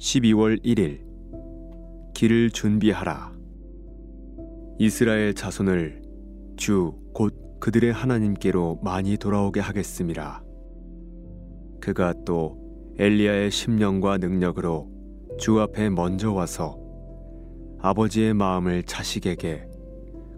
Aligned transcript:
12월 0.00 0.64
1일. 0.64 1.02
길을 2.14 2.50
준비하라. 2.50 3.34
이스라엘 4.78 5.34
자손을 5.34 6.00
주 6.56 6.92
곧 7.12 7.60
그들의 7.60 7.92
하나님께로 7.92 8.80
많이 8.82 9.18
돌아오게 9.18 9.60
하겠음이라 9.60 10.42
그가 11.80 12.14
또 12.24 12.56
엘리야의 12.98 13.50
심령과 13.50 14.16
능력으로 14.16 14.88
주 15.38 15.60
앞에 15.60 15.90
먼저 15.90 16.32
와서 16.32 16.78
아버지의 17.80 18.32
마음을 18.32 18.84
자식에게 18.84 19.68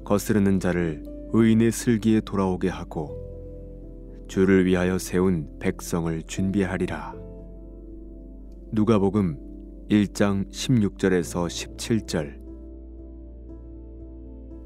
거스르는 0.04 0.58
자를 0.58 1.04
의인의 1.32 1.70
슬기에 1.70 2.20
돌아오게 2.22 2.68
하고 2.68 3.16
주를 4.26 4.66
위하여 4.66 4.98
세운 4.98 5.58
백성을 5.60 6.20
준비하리라. 6.24 7.14
누가복음 8.72 9.51
1장 9.92 10.50
16절에서 10.50 11.46
17절 11.76 12.40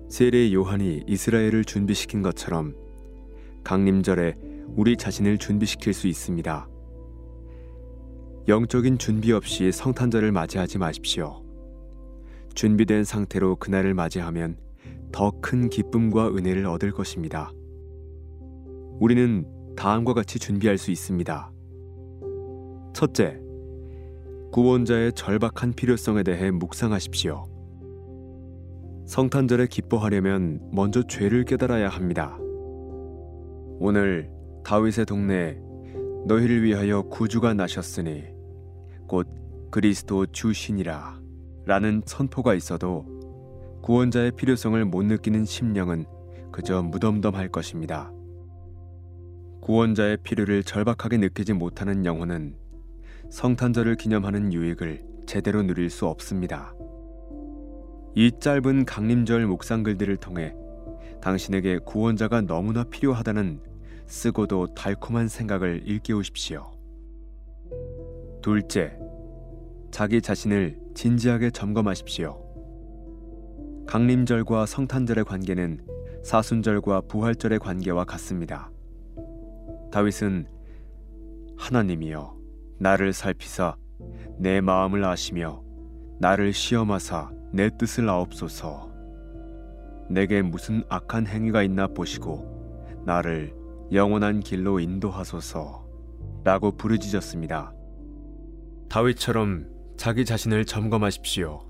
세례 0.08 0.52
요한이 0.52 1.02
이스라엘을 1.08 1.64
준비시킨 1.64 2.22
것처럼 2.22 2.76
강림절에 3.64 4.36
우리 4.76 4.96
자신을 4.96 5.38
준비시킬 5.38 5.94
수 5.94 6.06
있습니다. 6.06 6.68
영적인 8.46 8.98
준비 8.98 9.32
없이 9.32 9.72
성탄절을 9.72 10.30
맞이하지 10.30 10.78
마십시오. 10.78 11.42
준비된 12.54 13.02
상태로 13.02 13.56
그날을 13.56 13.94
맞이하면 13.94 14.58
더 15.10 15.32
큰 15.40 15.68
기쁨과 15.68 16.36
은혜를 16.36 16.66
얻을 16.66 16.92
것입니다. 16.92 17.50
우리는 19.00 19.44
다음과 19.74 20.14
같이 20.14 20.38
준비할 20.38 20.78
수 20.78 20.92
있습니다. 20.92 21.50
첫째, 22.94 23.40
구원자의 24.56 25.12
절박한 25.12 25.74
필요성에 25.74 26.22
대해 26.22 26.50
묵상하십시오. 26.50 27.44
성탄절에 29.04 29.66
기뻐하려면 29.66 30.66
먼저 30.72 31.02
죄를 31.02 31.44
깨달아야 31.44 31.90
합니다. 31.90 32.38
오늘 33.78 34.30
다윗의 34.64 35.04
동네에 35.04 35.60
너희를 36.26 36.62
위하여 36.62 37.02
구주가 37.02 37.52
나셨으니 37.52 38.24
곧 39.06 39.28
그리스도 39.70 40.24
주신이라 40.24 41.20
라는 41.66 42.00
선포가 42.06 42.54
있어도 42.54 43.04
구원자의 43.82 44.32
필요성을 44.36 44.82
못 44.86 45.02
느끼는 45.02 45.44
심령은 45.44 46.06
그저 46.50 46.82
무덤덤할 46.82 47.50
것입니다. 47.50 48.10
구원자의 49.60 50.16
필요를 50.22 50.64
절박하게 50.64 51.18
느끼지 51.18 51.52
못하는 51.52 52.06
영혼은 52.06 52.56
성탄절을 53.30 53.96
기념하는 53.96 54.52
유익을 54.52 55.02
제대로 55.26 55.62
누릴 55.62 55.90
수 55.90 56.06
없습니다. 56.06 56.74
이 58.14 58.30
짧은 58.40 58.84
강림절 58.84 59.46
묵상글들을 59.46 60.16
통해 60.18 60.54
당신에게 61.20 61.80
구원자가 61.84 62.42
너무나 62.42 62.84
필요하다는 62.84 63.60
쓰고도 64.06 64.74
달콤한 64.74 65.28
생각을 65.28 65.82
일깨우십시오. 65.84 66.70
둘째, 68.40 68.96
자기 69.90 70.22
자신을 70.22 70.78
진지하게 70.94 71.50
점검하십시오. 71.50 72.42
강림절과 73.86 74.66
성탄절의 74.66 75.24
관계는 75.24 75.80
사순절과 76.22 77.02
부활절의 77.02 77.58
관계와 77.58 78.04
같습니다. 78.04 78.70
다윗은 79.90 80.46
하나님이여 81.56 82.36
나를 82.78 83.12
살피사 83.12 83.76
내 84.38 84.60
마음을 84.60 85.04
아시며 85.04 85.62
나를 86.18 86.52
시험하사 86.52 87.30
내 87.52 87.70
뜻을 87.76 88.08
아옵소서 88.08 88.90
내게 90.08 90.42
무슨 90.42 90.84
악한 90.88 91.26
행위가 91.26 91.62
있나 91.62 91.86
보시고 91.86 93.02
나를 93.04 93.54
영원한 93.92 94.40
길로 94.40 94.80
인도하소서 94.80 95.86
라고 96.44 96.76
부르짖었습니다. 96.76 97.72
다윗처럼 98.88 99.68
자기 99.96 100.24
자신을 100.24 100.64
점검하십시오. 100.64 101.60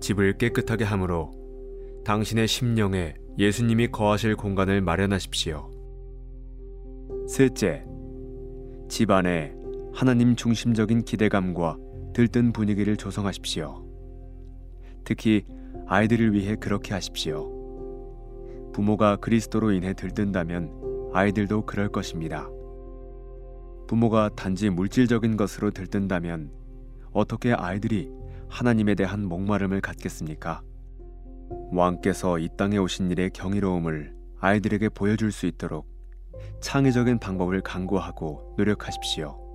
집을 0.00 0.38
깨끗하게 0.38 0.84
함으로 0.84 1.32
당신의 2.04 2.48
심령에 2.48 3.14
예수님이 3.38 3.88
거하실 3.88 4.36
공간을 4.36 4.80
마련하십시오. 4.80 5.70
셋째, 7.28 7.84
집 8.88 9.10
안에 9.10 9.54
하나님 9.98 10.36
중심적인 10.36 11.02
기대감과 11.02 11.76
들뜬 12.14 12.52
분위기를 12.52 12.96
조성하십시오. 12.96 13.84
특히 15.02 15.44
아이들을 15.88 16.34
위해 16.34 16.54
그렇게 16.54 16.94
하십시오. 16.94 17.50
부모가 18.72 19.16
그리스도로 19.16 19.72
인해 19.72 19.94
들뜬다면 19.94 21.10
아이들도 21.12 21.66
그럴 21.66 21.88
것입니다. 21.88 22.48
부모가 23.88 24.30
단지 24.36 24.70
물질적인 24.70 25.36
것으로 25.36 25.72
들뜬다면 25.72 26.52
어떻게 27.10 27.52
아이들이 27.52 28.08
하나님에 28.48 28.94
대한 28.94 29.24
목마름을 29.24 29.80
갖겠습니까? 29.80 30.62
왕께서 31.72 32.38
이 32.38 32.48
땅에 32.56 32.78
오신 32.78 33.10
일의 33.10 33.30
경이로움을 33.30 34.14
아이들에게 34.38 34.90
보여줄 34.90 35.32
수 35.32 35.46
있도록 35.46 35.88
창의적인 36.60 37.18
방법을 37.18 37.62
강구하고 37.62 38.54
노력하십시오. 38.56 39.47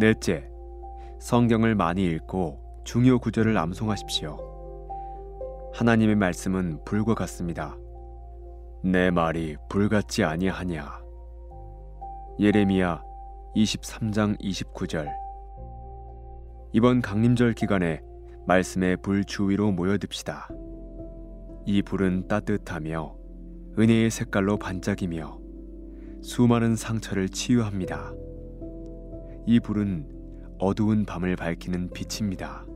넷째, 0.00 0.48
성경을 1.18 1.74
많이 1.74 2.04
읽고 2.04 2.84
중요 2.84 3.18
구절을 3.18 3.58
암송하십시오. 3.58 4.38
하나님의 5.74 6.14
말씀은 6.14 6.84
불과 6.84 7.16
같습니다. 7.16 7.76
내 8.84 9.10
말이 9.10 9.56
불같지 9.68 10.22
아니하냐. 10.22 11.00
예레미야 12.38 13.02
23장 13.56 14.40
29절. 14.40 15.08
이번 16.72 17.02
강림절 17.02 17.54
기간에 17.54 18.00
말씀의 18.46 18.98
불 18.98 19.24
주위로 19.24 19.72
모여듭시다. 19.72 20.48
이 21.66 21.82
불은 21.82 22.28
따뜻하며 22.28 23.16
은혜의 23.76 24.12
색깔로 24.12 24.58
반짝이며 24.58 25.40
수많은 26.22 26.76
상처를 26.76 27.28
치유합니다. 27.30 28.12
이 29.50 29.60
불은 29.60 30.04
어두운 30.58 31.06
밤을 31.06 31.34
밝히는 31.34 31.88
빛입니다. 31.94 32.66